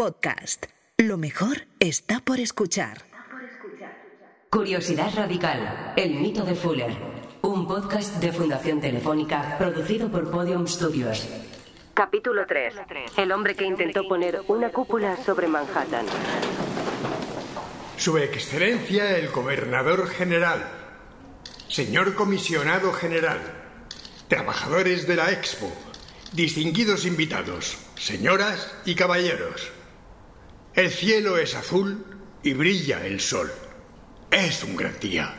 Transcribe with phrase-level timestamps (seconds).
[0.00, 0.64] Podcast.
[0.96, 3.04] Lo mejor está por escuchar.
[4.48, 6.96] Curiosidad Radical, el mito de Fuller.
[7.42, 11.28] Un podcast de Fundación Telefónica producido por Podium Studios.
[11.92, 12.76] Capítulo 3.
[13.18, 16.06] El hombre que intentó poner una cúpula sobre Manhattan.
[17.98, 20.66] Su Excelencia el Gobernador General.
[21.68, 23.38] Señor Comisionado General.
[24.28, 25.70] Trabajadores de la Expo.
[26.32, 27.76] Distinguidos invitados.
[27.96, 29.72] Señoras y caballeros.
[30.74, 32.04] El cielo es azul
[32.44, 33.50] y brilla el sol.
[34.30, 35.34] Es un gran día.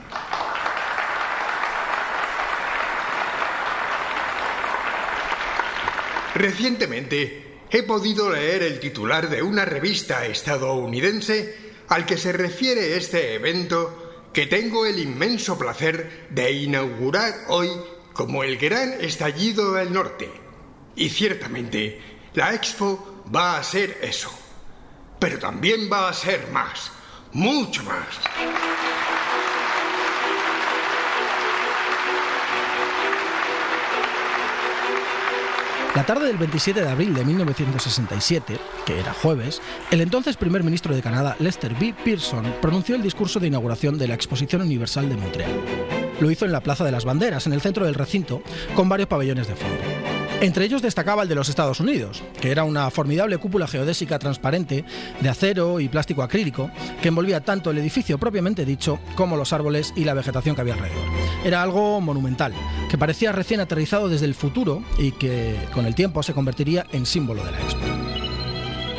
[6.35, 11.55] Recientemente he podido leer el titular de una revista estadounidense
[11.87, 17.69] al que se refiere este evento que tengo el inmenso placer de inaugurar hoy
[18.11, 20.29] como el gran estallido del norte.
[20.97, 22.01] Y ciertamente,
[22.33, 24.40] la expo va a ser eso.
[25.21, 26.91] Pero también va a ser más,
[27.31, 28.07] mucho más.
[35.93, 39.61] La tarde del 27 de abril de 1967, que era jueves,
[39.91, 41.93] el entonces primer ministro de Canadá, Lester B.
[42.03, 45.51] Pearson, pronunció el discurso de inauguración de la Exposición Universal de Montreal.
[46.19, 48.41] Lo hizo en la Plaza de las Banderas, en el centro del recinto,
[48.73, 50.00] con varios pabellones de fondo.
[50.41, 54.83] Entre ellos destacaba el de los Estados Unidos, que era una formidable cúpula geodésica transparente
[55.19, 59.93] de acero y plástico acrílico que envolvía tanto el edificio propiamente dicho como los árboles
[59.95, 61.05] y la vegetación que había alrededor.
[61.45, 62.55] Era algo monumental,
[62.89, 67.05] que parecía recién aterrizado desde el futuro y que con el tiempo se convertiría en
[67.05, 67.85] símbolo de la Expo.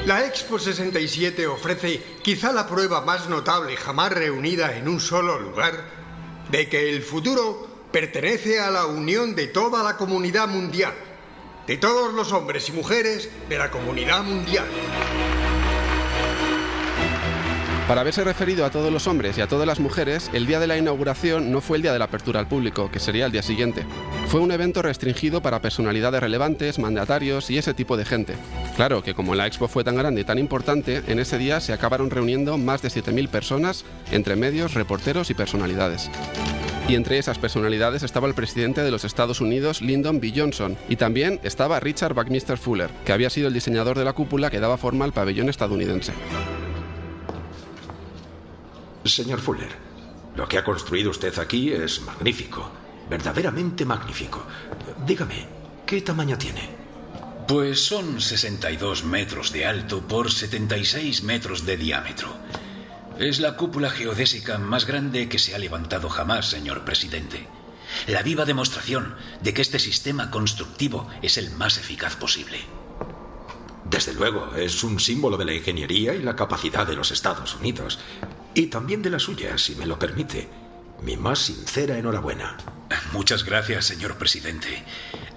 [0.06, 5.72] La Expo 67 ofrece quizá la prueba más notable jamás reunida en un solo lugar
[6.52, 10.92] de que el futuro pertenece a la unión de toda la comunidad mundial
[11.66, 14.66] de todos los hombres y mujeres de la comunidad mundial.
[17.88, 20.66] Para haberse referido a todos los hombres y a todas las mujeres, el día de
[20.66, 23.42] la inauguración no fue el día de la apertura al público, que sería el día
[23.42, 23.84] siguiente.
[24.28, 28.34] Fue un evento restringido para personalidades relevantes, mandatarios y ese tipo de gente.
[28.76, 31.72] Claro que como la expo fue tan grande y tan importante, en ese día se
[31.72, 36.08] acabaron reuniendo más de 7.000 personas, entre medios, reporteros y personalidades.
[36.88, 40.32] Y entre esas personalidades estaba el presidente de los Estados Unidos, Lyndon B.
[40.34, 44.50] Johnson, y también estaba Richard Buckminster Fuller, que había sido el diseñador de la cúpula
[44.50, 46.12] que daba forma al pabellón estadounidense.
[49.04, 49.70] Señor Fuller,
[50.36, 52.70] lo que ha construido usted aquí es magnífico,
[53.08, 54.44] verdaderamente magnífico.
[55.06, 55.46] Dígame,
[55.86, 56.82] ¿qué tamaño tiene?
[57.46, 62.28] Pues son 62 metros de alto por 76 metros de diámetro.
[63.18, 67.46] Es la cúpula geodésica más grande que se ha levantado jamás, señor presidente.
[68.06, 72.58] La viva demostración de que este sistema constructivo es el más eficaz posible.
[73.84, 77.98] Desde luego, es un símbolo de la ingeniería y la capacidad de los Estados Unidos.
[78.54, 80.48] Y también de la suya, si me lo permite.
[81.02, 82.56] Mi más sincera enhorabuena.
[83.12, 84.84] Muchas gracias, señor presidente.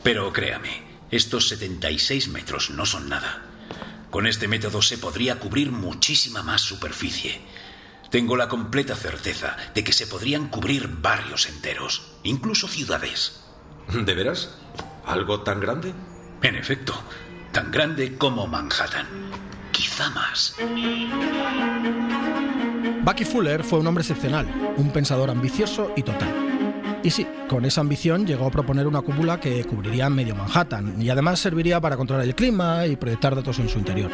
[0.04, 3.42] Pero créame, estos 76 metros no son nada.
[4.10, 7.42] Con este método se podría cubrir muchísima más superficie.
[8.10, 13.42] Tengo la completa certeza de que se podrían cubrir barrios enteros, incluso ciudades.
[13.94, 14.58] ¿De veras?
[15.06, 15.94] ¿Algo tan grande?
[16.42, 16.94] En efecto,
[17.52, 19.08] tan grande como Manhattan.
[19.72, 20.56] Quizá más.
[23.04, 26.34] Bucky Fuller fue un hombre excepcional, un pensador ambicioso y total.
[27.04, 31.10] Y sí, con esa ambición llegó a proponer una cúpula que cubriría medio Manhattan y
[31.10, 34.10] además serviría para controlar el clima y proyectar datos en su interior.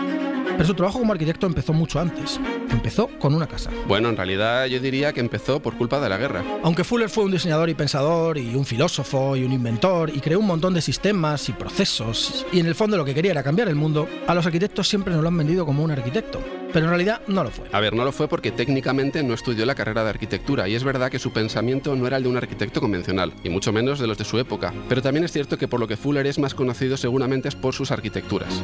[0.58, 2.40] Pero su trabajo como arquitecto empezó mucho antes.
[2.70, 3.72] Empezó con una casa.
[3.88, 6.44] Bueno, en realidad yo diría que empezó por culpa de la guerra.
[6.64, 10.40] Aunque Fuller fue un diseñador y pensador, y un filósofo, y un inventor, y creó
[10.40, 13.68] un montón de sistemas y procesos, y en el fondo lo que quería era cambiar
[13.68, 16.40] el mundo, a los arquitectos siempre nos lo han vendido como un arquitecto.
[16.74, 17.68] Pero en realidad no lo fue.
[17.72, 20.84] A ver, no lo fue porque técnicamente no estudió la carrera de arquitectura y es
[20.84, 24.08] verdad que su pensamiento no era el de un arquitecto convencional, y mucho menos de
[24.08, 24.74] los de su época.
[24.90, 27.74] Pero también es cierto que por lo que Fuller es más conocido seguramente es por
[27.74, 28.62] sus arquitecturas.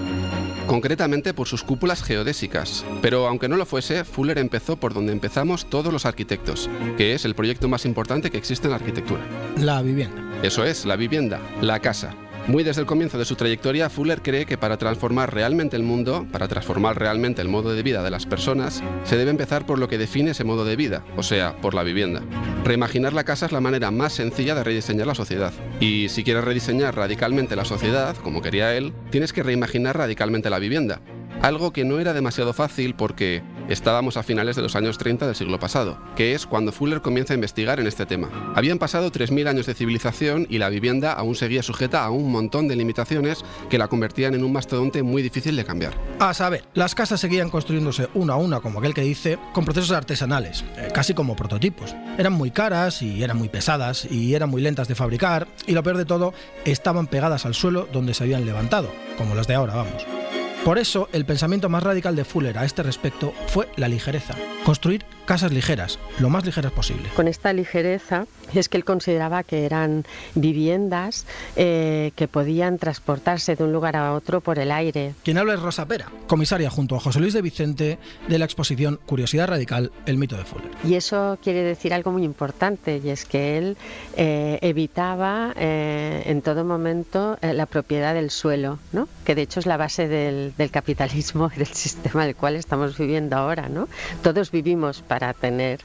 [0.68, 2.86] Concretamente por sus cúpulas geodésicas.
[3.02, 7.26] Pero aunque no lo fuese, Fuller empezó por donde empezamos todos los arquitectos, que es
[7.26, 9.22] el proyecto más importante que existe en la arquitectura.
[9.58, 10.24] La vivienda.
[10.44, 12.16] Eso es, la vivienda, la casa.
[12.48, 16.26] Muy desde el comienzo de su trayectoria, Fuller cree que para transformar realmente el mundo,
[16.32, 19.90] para transformar realmente el modo de vida de las personas, se debe empezar por lo
[19.90, 22.22] que define ese modo de vida, o sea, por la vivienda.
[22.64, 25.52] Reimaginar la casa es la manera más sencilla de rediseñar la sociedad.
[25.82, 30.60] Y si quieres rediseñar radicalmente la sociedad, como quería él, tienes que reimaginar radicalmente la
[30.60, 31.02] vivienda.
[31.42, 35.36] Algo que no era demasiado fácil porque, Estábamos a finales de los años 30 del
[35.36, 38.30] siglo pasado, que es cuando Fuller comienza a investigar en este tema.
[38.56, 42.70] Habían pasado 3.000 años de civilización y la vivienda aún seguía sujeta a un montón
[42.70, 45.94] de limitaciones que la convertían en un mastodonte muy difícil de cambiar.
[46.20, 49.92] A saber, las casas seguían construyéndose una a una, como aquel que dice, con procesos
[49.92, 51.94] artesanales, eh, casi como prototipos.
[52.18, 55.84] Eran muy caras y eran muy pesadas y eran muy lentas de fabricar y lo
[55.84, 56.34] peor de todo,
[56.64, 60.17] estaban pegadas al suelo donde se habían levantado, como las de ahora, vamos.
[60.64, 64.36] Por eso, el pensamiento más radical de Fuller a este respecto fue la ligereza.
[64.68, 67.08] Construir casas ligeras, lo más ligeras posible.
[67.16, 70.06] Con esta ligereza es que él consideraba que eran
[70.36, 71.26] viviendas
[71.56, 75.14] eh, que podían transportarse de un lugar a otro por el aire.
[75.24, 77.98] Quien habla es Rosa Pera, comisaria junto a José Luis de Vicente
[78.28, 80.72] de la exposición Curiosidad Radical, el mito de Fuller.
[80.84, 83.78] Y eso quiere decir algo muy importante, y es que él
[84.18, 89.08] eh, evitaba eh, en todo momento la propiedad del suelo, ¿no?
[89.24, 92.98] que de hecho es la base del, del capitalismo y del sistema del cual estamos
[92.98, 93.70] viviendo ahora.
[93.70, 93.88] ¿no?
[94.24, 95.80] Todos vivimos para tener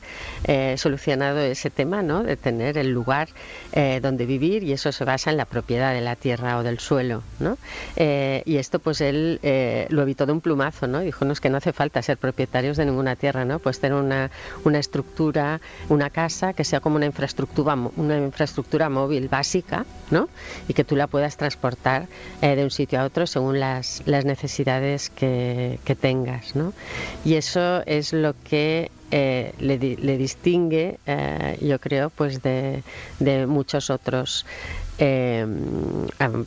[0.45, 2.23] eh, solucionado ese tema, ¿no?
[2.23, 3.29] de tener el lugar
[3.73, 6.79] eh, donde vivir y eso se basa en la propiedad de la tierra o del
[6.79, 7.23] suelo.
[7.39, 7.59] ¿no?
[7.97, 9.41] Eh, y esto pues él
[9.91, 11.01] lo evitó de un plumazo, ¿no?
[11.01, 13.59] dijo no que no hace falta ser propietarios de ninguna tierra, ¿no?
[13.59, 14.31] pues tener una,
[14.65, 20.29] una estructura, una casa que sea como una infraestructura, una infraestructura móvil básica ¿no?
[20.69, 22.07] y que tú la puedas transportar
[22.41, 26.55] de un sitio a otro según las, las necesidades que, que tengas.
[26.55, 26.73] ¿no?
[27.25, 28.62] Y eso es lo que
[29.11, 32.83] eh, le, distingue, eh, yo creo, pues de,
[33.19, 34.47] de muchos otros.
[34.99, 35.47] Eh,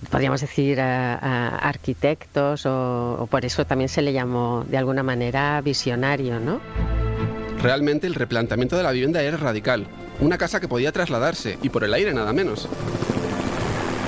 [0.09, 6.39] podríamos decir arquitectos o, o, por eso también se le llamó de alguna manera visionario,
[6.39, 6.59] ¿no?
[7.62, 9.85] Realmente el replanteamiento de la vivienda era radical,
[10.19, 12.67] una casa que podía trasladarse y por el aire nada menos.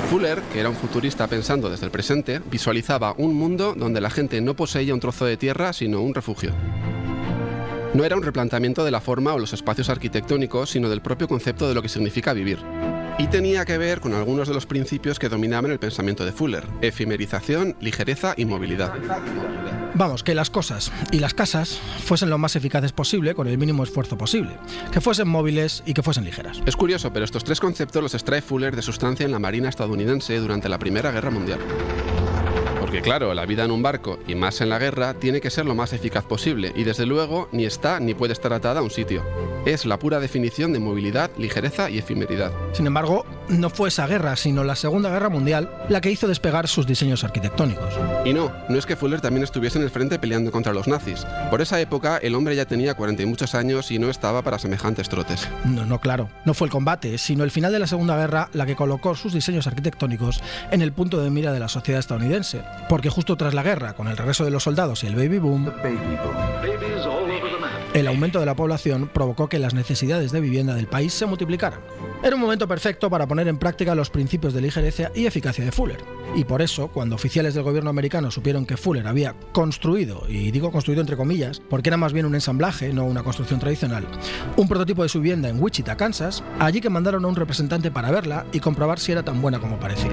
[0.09, 4.39] Fuller, que era un futurista pensando desde el presente, visualizaba un mundo donde la gente
[4.41, 6.53] no poseía un trozo de tierra, sino un refugio.
[7.93, 11.67] No era un replanteamiento de la forma o los espacios arquitectónicos, sino del propio concepto
[11.67, 12.59] de lo que significa vivir.
[13.17, 16.65] Y tenía que ver con algunos de los principios que dominaban el pensamiento de Fuller,
[16.81, 18.93] efimerización, ligereza y movilidad.
[19.95, 23.83] Vamos, que las cosas y las casas fuesen lo más eficaces posible con el mínimo
[23.83, 24.57] esfuerzo posible,
[24.91, 26.61] que fuesen móviles y que fuesen ligeras.
[26.67, 30.37] Es curioso, pero estos tres conceptos los extrae Fuller de sustancia en la Marina estadounidense
[30.37, 31.59] durante la Primera Guerra Mundial.
[32.87, 35.65] Porque claro, la vida en un barco, y más en la guerra, tiene que ser
[35.65, 38.89] lo más eficaz posible, y desde luego ni está ni puede estar atada a un
[38.89, 39.25] sitio.
[39.65, 42.53] Es la pura definición de movilidad, ligereza y efemeridad.
[42.77, 46.67] Sin embargo, no fue esa guerra, sino la Segunda Guerra Mundial la que hizo despegar
[46.67, 47.91] sus diseños arquitectónicos.
[48.23, 51.25] Y no, no es que Fuller también estuviese en el frente peleando contra los nazis.
[51.49, 54.59] Por esa época, el hombre ya tenía 40 y muchos años y no estaba para
[54.59, 55.49] semejantes trotes.
[55.65, 56.29] No, no, claro.
[56.45, 59.33] No fue el combate, sino el final de la Segunda Guerra la que colocó sus
[59.33, 62.61] diseños arquitectónicos en el punto de mira de la sociedad estadounidense.
[62.89, 65.71] Porque justo tras la guerra, con el regreso de los soldados y el baby boom,
[67.99, 71.79] el aumento de la población provocó que las necesidades de vivienda del país se multiplicaran.
[72.21, 75.71] Era un momento perfecto para poner en práctica los principios de ligereza y eficacia de
[75.71, 76.03] Fuller.
[76.35, 80.71] Y por eso, cuando oficiales del gobierno americano supieron que Fuller había construido, y digo
[80.71, 84.05] construido entre comillas, porque era más bien un ensamblaje, no una construcción tradicional,
[84.55, 88.11] un prototipo de su vivienda en Wichita, Kansas, allí que mandaron a un representante para
[88.11, 90.11] verla y comprobar si era tan buena como parecía.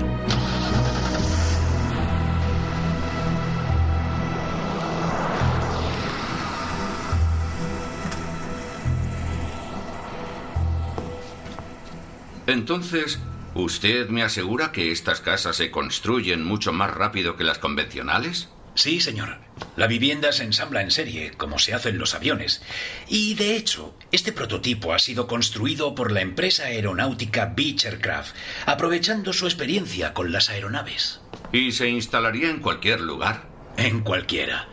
[12.46, 13.18] Entonces,
[13.54, 18.48] ¿usted me asegura que estas casas se construyen mucho más rápido que las convencionales?
[18.74, 19.38] Sí, señor.
[19.76, 22.60] La vivienda se ensambla en serie, como se hacen los aviones.
[23.08, 28.34] Y de hecho, este prototipo ha sido construido por la empresa aeronáutica Beechcraft,
[28.66, 31.20] aprovechando su experiencia con las aeronaves.
[31.52, 33.48] ¿Y se instalaría en cualquier lugar?
[33.76, 34.68] En cualquiera.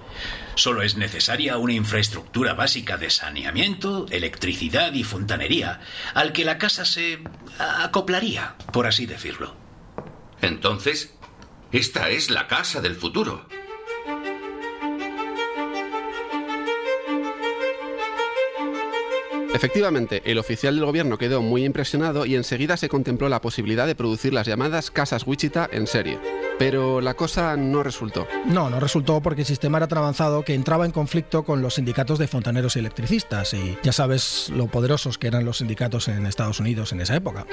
[0.55, 5.79] Solo es necesaria una infraestructura básica de saneamiento, electricidad y fontanería,
[6.13, 7.19] al que la casa se
[7.57, 9.55] acoplaría, por así decirlo.
[10.41, 11.13] Entonces,
[11.71, 13.47] esta es la casa del futuro.
[19.53, 23.95] Efectivamente, el oficial del gobierno quedó muy impresionado y enseguida se contempló la posibilidad de
[23.95, 26.40] producir las llamadas casas Wichita en serie.
[26.61, 28.27] Pero la cosa no resultó.
[28.45, 31.73] No, no resultó porque el sistema era tan avanzado que entraba en conflicto con los
[31.73, 33.55] sindicatos de fontaneros y electricistas.
[33.55, 37.47] Y ya sabes lo poderosos que eran los sindicatos en Estados Unidos en esa época.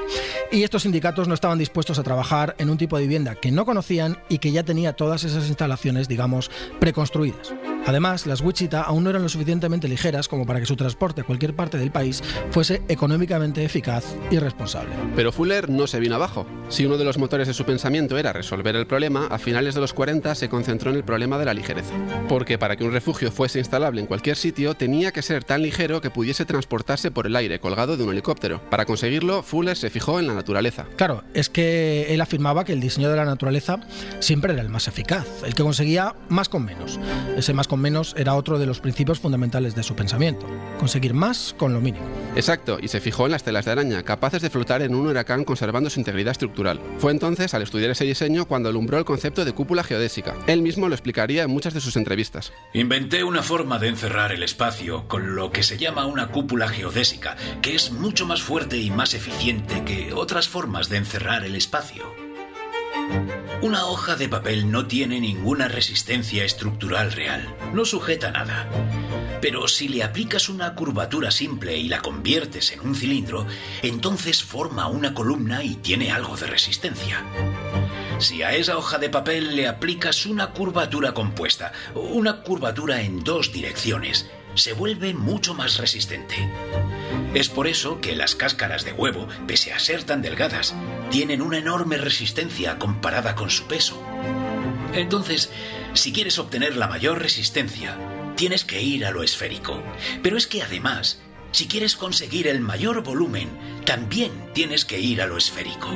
[0.52, 3.64] Y estos sindicatos no estaban dispuestos a trabajar en un tipo de vivienda que no
[3.64, 7.54] conocían y que ya tenía todas esas instalaciones, digamos, preconstruidas.
[7.86, 11.24] Además, las Wichita aún no eran lo suficientemente ligeras como para que su transporte a
[11.24, 14.90] cualquier parte del país fuese económicamente eficaz y responsable.
[15.16, 16.46] Pero Fuller no se vino abajo.
[16.68, 19.80] Si uno de los motores de su pensamiento era resolver el problema, a finales de
[19.80, 21.94] los 40 se concentró en el problema de la ligereza.
[22.28, 26.02] Porque para que un refugio fuese instalable en cualquier sitio, tenía que ser tan ligero
[26.02, 28.60] que pudiese transportarse por el aire colgado de un helicóptero.
[28.68, 30.84] Para conseguirlo, Fuller se fijó en la naturaleza.
[30.96, 33.80] Claro, es que él afirmaba que el diseño de la naturaleza
[34.20, 37.00] siempre era el más eficaz, el que conseguía más con menos.
[37.38, 40.46] Ese más con menos era otro de los principios fundamentales de su pensamiento.
[40.78, 42.04] Conseguir más con lo mínimo.
[42.37, 45.44] Exacto, y se fijó en las telas de araña, capaces de flotar en un huracán
[45.44, 46.57] conservando su integridad estructural.
[46.98, 50.34] Fue entonces, al estudiar ese diseño, cuando alumbró el concepto de cúpula geodésica.
[50.48, 52.52] Él mismo lo explicaría en muchas de sus entrevistas.
[52.72, 57.36] Inventé una forma de encerrar el espacio con lo que se llama una cúpula geodésica,
[57.62, 62.04] que es mucho más fuerte y más eficiente que otras formas de encerrar el espacio.
[63.62, 68.68] Una hoja de papel no tiene ninguna resistencia estructural real, no sujeta nada.
[69.40, 73.47] Pero si le aplicas una curvatura simple y la conviertes en un cilindro,
[73.83, 77.25] entonces forma una columna y tiene algo de resistencia.
[78.18, 83.52] Si a esa hoja de papel le aplicas una curvatura compuesta, una curvatura en dos
[83.52, 86.35] direcciones, se vuelve mucho más resistente.
[87.35, 90.75] Es por eso que las cáscaras de huevo, pese a ser tan delgadas,
[91.11, 94.02] tienen una enorme resistencia comparada con su peso.
[94.95, 95.50] Entonces,
[95.92, 97.97] si quieres obtener la mayor resistencia,
[98.38, 99.83] tienes que ir a lo esférico.
[100.23, 101.18] Pero es que además,
[101.50, 103.49] si quieres conseguir el mayor volumen,
[103.85, 105.90] también tienes que ir a lo esférico.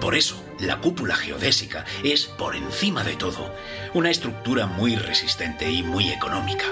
[0.00, 3.54] Por eso, la cúpula geodésica es, por encima de todo,
[3.94, 6.66] una estructura muy resistente y muy económica.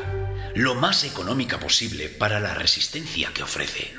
[0.56, 3.94] Lo más económica posible para la resistencia que ofrece.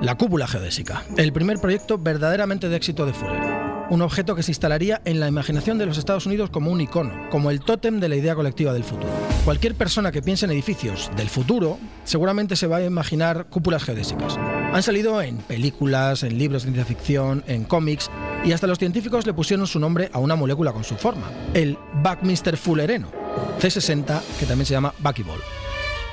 [0.00, 3.57] La cúpula geodésica, el primer proyecto verdaderamente de éxito de Fuller.
[3.90, 7.30] Un objeto que se instalaría en la imaginación de los Estados Unidos como un icono,
[7.30, 9.08] como el tótem de la idea colectiva del futuro.
[9.46, 14.36] Cualquier persona que piense en edificios del futuro seguramente se va a imaginar cúpulas geodésicas.
[14.36, 18.10] Han salido en películas, en libros de ciencia ficción, en cómics,
[18.44, 21.78] y hasta los científicos le pusieron su nombre a una molécula con su forma, el
[22.02, 23.10] Buckminster Fullereno,
[23.58, 25.40] C60, que también se llama Buckyball.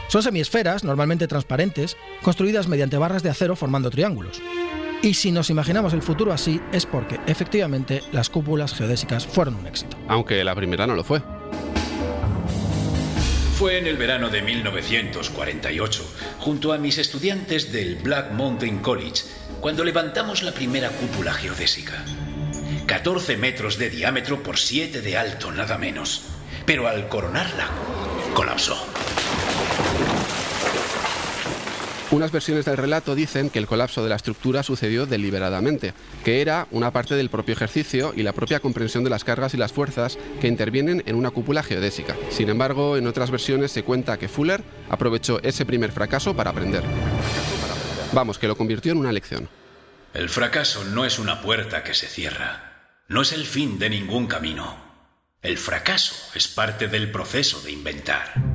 [0.07, 4.41] Son semiesferas, normalmente transparentes, construidas mediante barras de acero formando triángulos.
[5.01, 9.67] Y si nos imaginamos el futuro así, es porque efectivamente las cúpulas geodésicas fueron un
[9.67, 9.97] éxito.
[10.07, 11.21] Aunque la primera no lo fue.
[13.57, 16.03] Fue en el verano de 1948,
[16.39, 19.23] junto a mis estudiantes del Black Mountain College,
[19.61, 22.03] cuando levantamos la primera cúpula geodésica.
[22.85, 26.23] 14 metros de diámetro por 7 de alto, nada menos.
[26.65, 27.67] Pero al coronarla,
[28.33, 28.77] colapsó.
[32.15, 35.93] Unas versiones del relato dicen que el colapso de la estructura sucedió deliberadamente,
[36.23, 39.57] que era una parte del propio ejercicio y la propia comprensión de las cargas y
[39.57, 42.15] las fuerzas que intervienen en una cúpula geodésica.
[42.29, 46.83] Sin embargo, en otras versiones se cuenta que Fuller aprovechó ese primer fracaso para aprender.
[48.13, 49.49] Vamos, que lo convirtió en una lección.
[50.13, 54.27] El fracaso no es una puerta que se cierra, no es el fin de ningún
[54.27, 54.77] camino.
[55.41, 58.54] El fracaso es parte del proceso de inventar.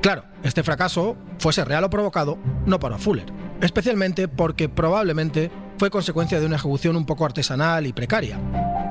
[0.00, 3.26] Claro, este fracaso, fuese real o provocado, no para Fuller,
[3.60, 8.38] especialmente porque probablemente fue consecuencia de una ejecución un poco artesanal y precaria,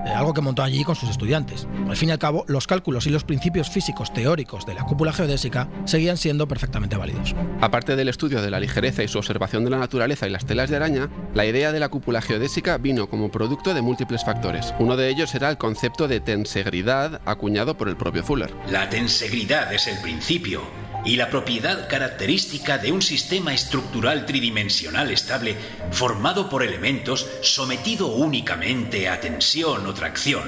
[0.06, 1.66] eh, algo que montó allí con sus estudiantes.
[1.88, 5.14] Al fin y al cabo, los cálculos y los principios físicos teóricos de la cúpula
[5.14, 7.36] geodésica seguían siendo perfectamente válidos.
[7.62, 10.70] Aparte del estudio de la ligereza y su observación de la naturaleza y las telas
[10.70, 14.74] de araña, la idea de la cúpula geodésica vino como producto de múltiples factores.
[14.80, 18.54] Uno de ellos era el concepto de tensegridad acuñado por el propio Fuller.
[18.70, 20.62] La tensegridad es el principio
[21.06, 25.56] y la propiedad característica de un sistema estructural tridimensional estable
[25.92, 30.44] formado por elementos sometido únicamente a tensión o tracción,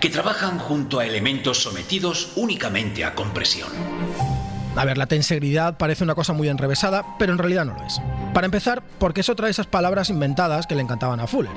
[0.00, 3.70] que trabajan junto a elementos sometidos únicamente a compresión.
[4.76, 8.00] A ver, la tensegridad parece una cosa muy enrevesada, pero en realidad no lo es.
[8.32, 11.52] Para empezar, porque es otra de esas palabras inventadas que le encantaban a Fuller.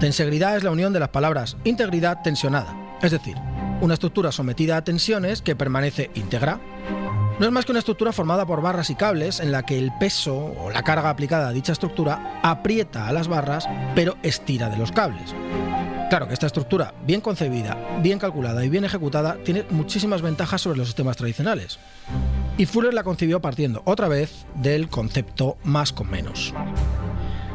[0.00, 3.36] Tensegridad es la unión de las palabras integridad tensionada, es decir,
[3.80, 6.60] una estructura sometida a tensiones que permanece íntegra.
[7.38, 9.92] No es más que una estructura formada por barras y cables en la que el
[10.00, 14.76] peso o la carga aplicada a dicha estructura aprieta a las barras pero estira de
[14.76, 15.34] los cables.
[16.10, 20.78] Claro que esta estructura, bien concebida, bien calculada y bien ejecutada, tiene muchísimas ventajas sobre
[20.78, 21.78] los sistemas tradicionales.
[22.56, 26.52] Y Fuller la concibió partiendo otra vez del concepto más con menos.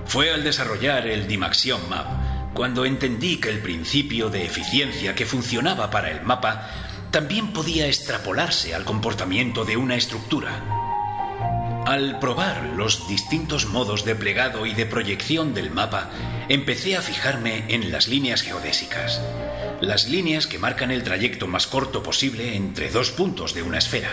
[0.05, 2.05] Fue al desarrollar el Dimaxion Map
[2.53, 6.69] cuando entendí que el principio de eficiencia que funcionaba para el mapa
[7.13, 10.63] también podía extrapolarse al comportamiento de una estructura.
[11.85, 16.09] Al probar los distintos modos de plegado y de proyección del mapa,
[16.49, 19.21] empecé a fijarme en las líneas geodésicas,
[19.79, 24.09] las líneas que marcan el trayecto más corto posible entre dos puntos de una esfera.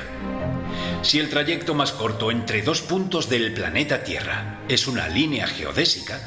[1.00, 6.20] Si el trayecto más corto entre dos puntos del planeta Tierra es una línea geodésica,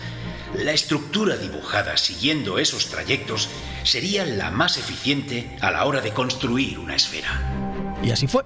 [0.56, 3.50] la estructura dibujada siguiendo esos trayectos
[3.84, 7.30] sería la más eficiente a la hora de construir una esfera.
[8.04, 8.44] Y así fue.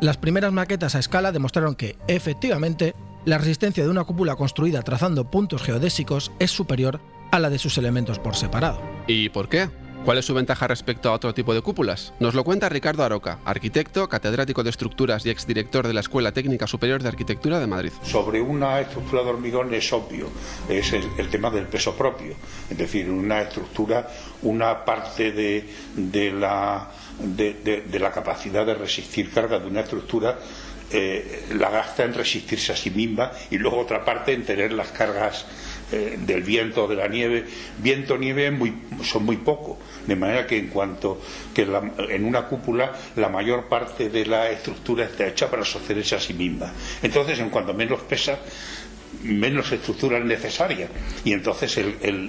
[0.00, 2.94] Las primeras maquetas a escala demostraron que, efectivamente,
[3.24, 7.78] la resistencia de una cúpula construida trazando puntos geodésicos es superior a la de sus
[7.78, 8.80] elementos por separado.
[9.06, 9.68] ¿Y por qué?
[10.04, 12.12] ¿Cuál es su ventaja respecto a otro tipo de cúpulas?
[12.18, 16.66] Nos lo cuenta Ricardo Aroca, arquitecto, catedrático de estructuras y exdirector de la Escuela Técnica
[16.66, 17.92] Superior de Arquitectura de Madrid.
[18.02, 20.26] Sobre una estructura de hormigón es obvio,
[20.68, 22.34] es el, tema del peso propio.
[22.68, 24.08] Es decir, una estructura,
[24.42, 26.90] una parte de, la,
[28.12, 30.36] capacidad de resistir carga de una estructura
[30.92, 34.88] eh, la gasta en resistirse a sí misma y luego otra parte en tener las
[34.88, 35.46] cargas
[35.92, 37.44] eh, del viento de la nieve.
[37.78, 38.50] Viento, nieve
[39.02, 41.20] son muy poco, de manera que en cuanto
[41.54, 41.66] que
[42.08, 46.32] en una cúpula la mayor parte de la estructura está hecha para sostenerse a sí
[46.32, 46.72] misma.
[47.02, 48.38] Entonces, en cuanto menos pesa,
[49.22, 50.88] menos estructura necesaria
[51.24, 51.78] y entonces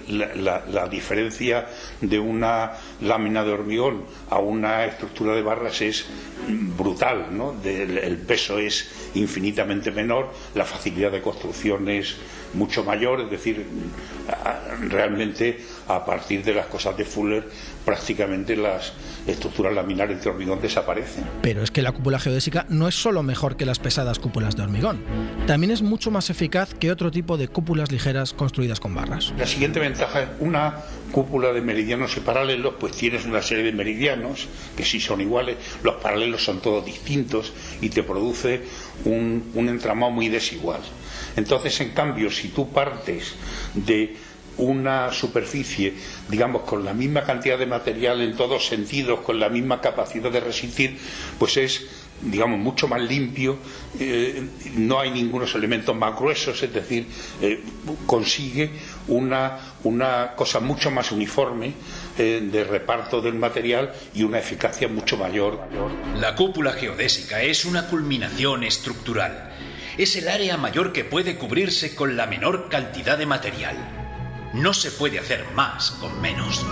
[0.08, 1.68] la, diferencia
[2.02, 6.06] de una lámina de hormigón a una estructura de barras es
[6.48, 7.56] brutal, ¿no?
[7.64, 12.16] el peso es infinitamente menor, la facilidad de construcción es
[12.54, 13.66] mucho mayor, es decir,
[14.90, 17.48] realmente a partir de las cosas de Fuller
[17.86, 18.94] prácticamente las
[19.28, 21.26] estructuras laminares de hormigón desaparecen.
[21.42, 24.64] Pero es que la cúpula geodésica no es solo mejor que las pesadas cúpulas de
[24.64, 25.04] hormigón,
[25.48, 29.34] también es mucho más eficaz que otro tipo de cúpulas ligeras construidas con barras.
[29.38, 30.76] La siguiente ventaja es una
[31.12, 35.58] cúpula de meridianos y paralelos, pues tienes una serie de meridianos que sí son iguales,
[35.84, 38.62] los paralelos son todos distintos y te produce
[39.06, 40.82] un, un entramado muy desigual.
[41.36, 43.36] Entonces, en cambio, si tú partes
[43.74, 44.16] de
[44.58, 45.94] una superficie,
[46.30, 50.40] digamos, con la misma cantidad de material en todos sentidos, con la misma capacidad de
[50.40, 50.98] resistir,
[51.40, 51.86] pues es,
[52.22, 53.58] digamos, mucho más limpio,
[54.00, 57.08] eh, no hay ningunos elementos más gruesos, es decir,
[57.42, 57.62] eh,
[58.06, 58.72] consigue
[59.08, 61.74] una, una, cosa mucho más uniforme
[62.18, 65.60] eh, de reparto del material y una eficacia mucho mayor.
[66.20, 69.52] La cúpula geodésica es una culminación estructural
[69.98, 74.03] es el área mayor que puede cubrirse con la menor cantidad de material.
[74.54, 76.64] No se puede hacer más con menos.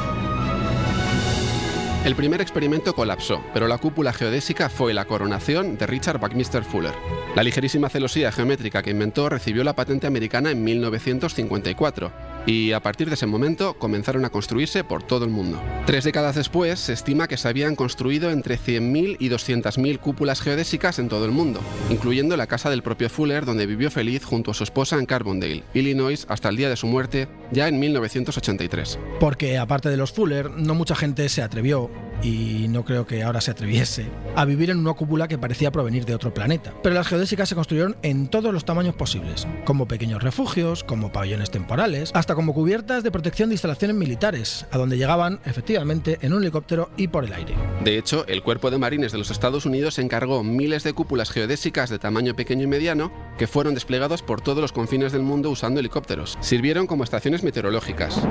[2.05, 6.93] El primer experimento colapsó, pero la cúpula geodésica fue la coronación de Richard Buckminster Fuller.
[7.35, 12.11] La ligerísima celosía geométrica que inventó recibió la patente americana en 1954
[12.45, 15.61] y a partir de ese momento comenzaron a construirse por todo el mundo.
[15.85, 20.97] Tres décadas después se estima que se habían construido entre 100.000 y 200.000 cúpulas geodésicas
[20.97, 24.53] en todo el mundo, incluyendo la casa del propio Fuller donde vivió feliz junto a
[24.55, 28.99] su esposa en Carbondale, Illinois, hasta el día de su muerte, ya en 1983.
[29.19, 31.89] Porque aparte de los Fuller, no mucha gente se atrevió
[32.23, 36.05] y no creo que ahora se atreviese, a vivir en una cúpula que parecía provenir
[36.05, 36.73] de otro planeta.
[36.83, 41.51] Pero las geodésicas se construyeron en todos los tamaños posibles, como pequeños refugios, como pabellones
[41.51, 46.43] temporales, hasta como cubiertas de protección de instalaciones militares, a donde llegaban efectivamente en un
[46.43, 47.55] helicóptero y por el aire.
[47.83, 51.89] De hecho, el Cuerpo de Marines de los Estados Unidos encargó miles de cúpulas geodésicas
[51.89, 55.79] de tamaño pequeño y mediano que fueron desplegados por todos los confines del mundo usando
[55.79, 56.37] helicópteros.
[56.41, 58.21] Sirvieron como estaciones meteorológicas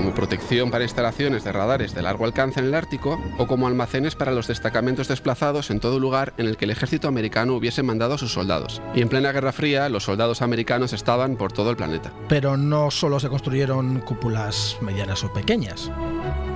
[0.00, 4.14] como protección para instalaciones de radares de largo alcance en el Ártico o como almacenes
[4.14, 8.14] para los destacamentos desplazados en todo lugar en el que el ejército americano hubiese mandado
[8.14, 8.80] a sus soldados.
[8.94, 12.12] Y en plena Guerra Fría, los soldados americanos estaban por todo el planeta.
[12.28, 15.90] Pero no solo se construyeron cúpulas medianas o pequeñas.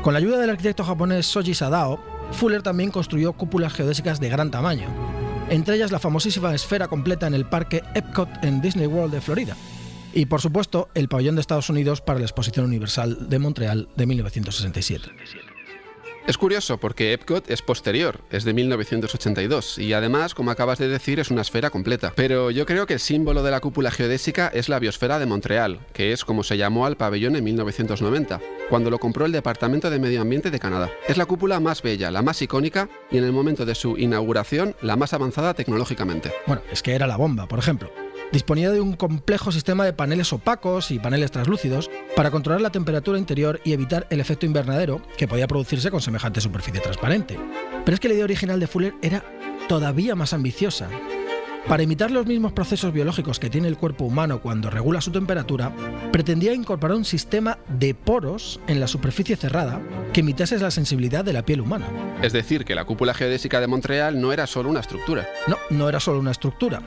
[0.02, 2.00] Con la ayuda del arquitecto japonés Soji Sadao,
[2.32, 4.88] Fuller también construyó cúpulas geodésicas de gran tamaño,
[5.50, 9.56] entre ellas la famosísima esfera completa en el parque Epcot en Disney World de Florida,
[10.14, 14.07] y por supuesto el pabellón de Estados Unidos para la Exposición Universal de Montreal de
[14.07, 15.11] 1967.
[16.27, 21.20] Es curioso porque Epcot es posterior, es de 1982 y además, como acabas de decir,
[21.20, 22.14] es una esfera completa.
[22.16, 25.81] Pero yo creo que el símbolo de la cúpula geodésica es la biosfera de Montreal,
[25.92, 29.98] que es como se llamó al pabellón en 1990, cuando lo compró el Departamento de
[29.98, 30.90] Medio Ambiente de Canadá.
[31.07, 34.74] Es la cúpula más bella, la más icónica y en el momento de su inauguración
[34.81, 36.33] la más avanzada tecnológicamente.
[36.46, 37.90] Bueno, es que era la bomba, por ejemplo.
[38.35, 43.16] Disponía de un complejo sistema de paneles opacos y paneles translúcidos para controlar la temperatura
[43.16, 47.38] interior y evitar el efecto invernadero que podía producirse con semejante superficie transparente.
[47.85, 49.23] Pero es que la idea original de Fuller era
[49.68, 50.88] todavía más ambiciosa.
[51.68, 55.70] Para imitar los mismos procesos biológicos que tiene el cuerpo humano cuando regula su temperatura,
[56.11, 59.81] pretendía incorporar un sistema de poros en la superficie cerrada
[60.12, 61.87] que imitase la sensibilidad de la piel humana.
[62.20, 65.25] Es decir, que la cúpula geodésica de Montreal no era solo una estructura.
[65.47, 66.83] No, no era solo una estructura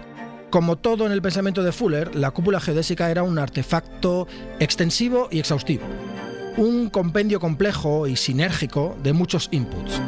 [0.50, 4.28] Como todo en el pensamiento de Fuller, la cúpula geodésica era un artefacto
[4.62, 5.84] extensivo y exhaustivo,
[6.56, 10.02] un compendio complejo y sinérgico de muchos inputs.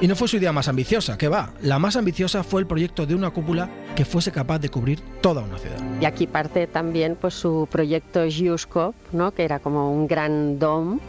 [0.00, 3.04] Y no fue su idea más ambiciosa, que va, la más ambiciosa fue el proyecto
[3.04, 5.76] de una cúpula que fuese capaz de cubrir toda una ciudad.
[6.00, 9.32] Y aquí parte también pues, su proyecto Geoscope, ¿no?
[9.32, 11.00] que era como un gran dom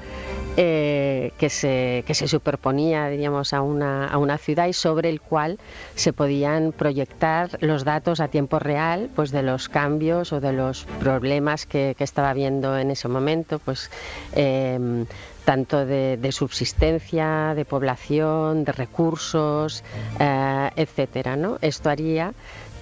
[0.57, 5.21] eh, que, se, que se superponía diríamos, a, una, a una ciudad y sobre el
[5.21, 5.59] cual
[5.95, 10.85] se podían proyectar los datos a tiempo real pues, de los cambios o de los
[10.99, 13.59] problemas que, que estaba viendo en ese momento.
[13.59, 13.89] Pues,
[14.35, 15.05] eh,
[15.45, 19.83] tanto de, de, subsistencia, de población, de recursos,
[20.19, 21.35] eh, etcétera.
[21.35, 21.57] ¿no?
[21.61, 22.33] Esto haría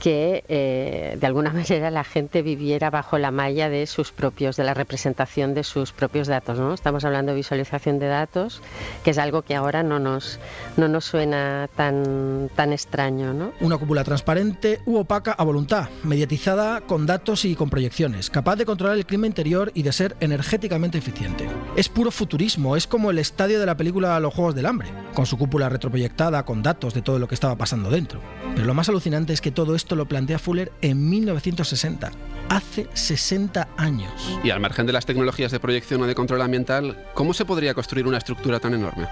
[0.02, 4.64] que eh, de alguna manera la gente viviera bajo la malla de sus propios, de
[4.64, 6.58] la representación de sus propios datos.
[6.58, 6.74] ¿no?
[6.74, 8.62] Estamos hablando de visualización de datos,
[9.04, 10.40] que es algo que ahora no nos,
[10.76, 13.34] no nos suena tan, tan extraño.
[13.34, 13.54] ¿no?
[13.62, 18.66] Una cúpula transparente u opaca a voluntad, mediatizada con datos y con proyecciones, capaz de
[18.66, 21.48] controlar el clima interior y de ser energéticamente eficiente.
[21.76, 25.26] Es puro futurismo, es como el estadio de la película Los Juegos del Hambre, con
[25.26, 28.22] su cúpula retroproyectada con datos de todo lo que estaba pasando dentro.
[28.56, 32.12] Pero lo más alucinante es que todo esto lo plantea Fuller en 1960,
[32.50, 34.12] hace 60 años.
[34.44, 37.74] Y al margen de las tecnologías de proyección o de control ambiental, ¿cómo se podría
[37.74, 39.08] construir una estructura tan enorme?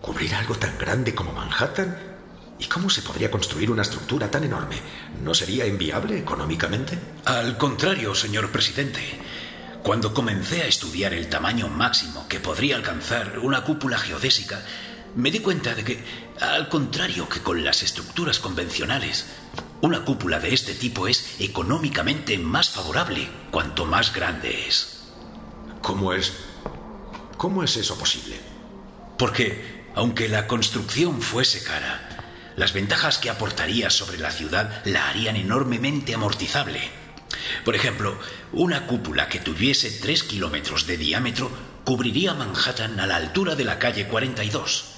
[0.00, 1.96] ¿Cubrir algo tan grande como Manhattan?
[2.58, 4.76] ¿Y cómo se podría construir una estructura tan enorme?
[5.22, 6.98] ¿No sería inviable económicamente?
[7.24, 9.00] Al contrario, señor presidente.
[9.86, 14.60] Cuando comencé a estudiar el tamaño máximo que podría alcanzar una cúpula geodésica,
[15.14, 16.04] me di cuenta de que,
[16.40, 19.26] al contrario que con las estructuras convencionales,
[19.82, 25.04] una cúpula de este tipo es económicamente más favorable cuanto más grande es.
[25.82, 26.32] ¿Cómo es?
[27.36, 28.40] ¿Cómo es eso posible?
[29.16, 32.24] Porque, aunque la construcción fuese cara,
[32.56, 37.05] las ventajas que aportaría sobre la ciudad la harían enormemente amortizable.
[37.66, 38.16] Por ejemplo,
[38.52, 41.50] una cúpula que tuviese 3 kilómetros de diámetro
[41.84, 44.92] cubriría Manhattan a la altura de la calle 42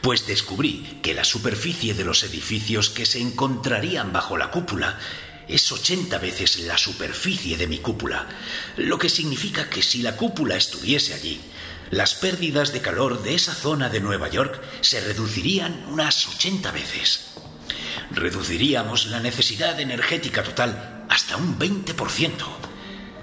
[0.00, 4.96] pues descubrí que la superficie de los edificios que se encontrarían bajo la cúpula
[5.48, 8.28] es 80 veces la superficie de mi cúpula,
[8.76, 11.40] lo que significa que si la cúpula estuviese allí,
[11.90, 17.32] las pérdidas de calor de esa zona de Nueva York se reducirían unas 80 veces.
[18.12, 22.32] Reduciríamos la necesidad energética total hasta un 20%.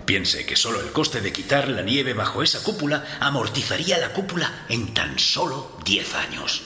[0.05, 4.65] Piense que solo el coste de quitar la nieve bajo esa cúpula amortizaría la cúpula
[4.69, 6.63] en tan solo 10 años.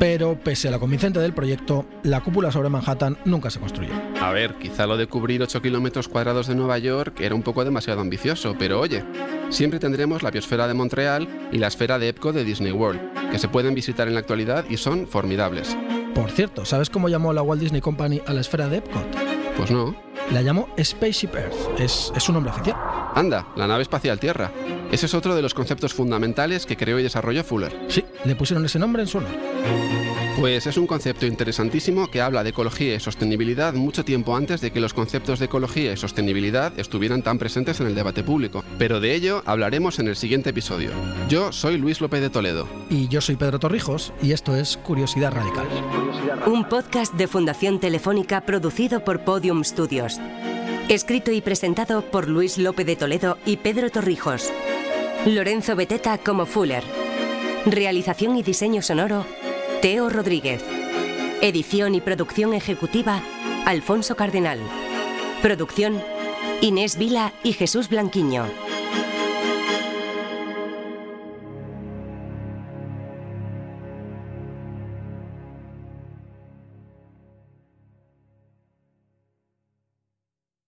[0.00, 3.92] Pero pese a la convincente del proyecto, la cúpula sobre Manhattan nunca se construyó.
[4.20, 7.64] A ver, quizá lo de cubrir 8 kilómetros cuadrados de Nueva York era un poco
[7.64, 9.04] demasiado ambicioso, pero oye,
[9.50, 13.38] siempre tendremos la biosfera de Montreal y la esfera de Epcot de Disney World, que
[13.38, 15.76] se pueden visitar en la actualidad y son formidables.
[16.14, 19.06] Por cierto, ¿sabes cómo llamó la Walt Disney Company a la esfera de Epcot?
[19.56, 19.94] Pues no.
[20.30, 21.80] La llamó Spaceship Earth.
[21.80, 22.76] Es, es su nombre oficial.
[23.14, 24.50] Anda, la nave espacial Tierra.
[24.90, 27.72] Ese es otro de los conceptos fundamentales que creó y desarrolló Fuller.
[27.88, 29.30] Sí, le pusieron ese nombre en su honor.
[30.38, 34.70] Pues es un concepto interesantísimo que habla de ecología y sostenibilidad mucho tiempo antes de
[34.70, 38.64] que los conceptos de ecología y sostenibilidad estuvieran tan presentes en el debate público.
[38.78, 40.90] Pero de ello hablaremos en el siguiente episodio.
[41.28, 42.66] Yo soy Luis López de Toledo.
[42.88, 45.66] Y yo soy Pedro Torrijos y esto es Curiosidad Radical.
[46.46, 50.18] Un podcast de Fundación Telefónica producido por Podium Studios.
[50.88, 54.50] Escrito y presentado por Luis López de Toledo y Pedro Torrijos.
[55.26, 56.82] Lorenzo Beteta como Fuller.
[57.64, 59.24] Realización y diseño sonoro,
[59.82, 60.62] Teo Rodríguez.
[61.40, 63.20] Edición y producción ejecutiva,
[63.66, 64.60] Alfonso Cardenal.
[65.42, 66.00] Producción,
[66.60, 68.44] Inés Vila y Jesús Blanquiño.